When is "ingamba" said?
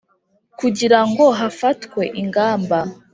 2.21-2.79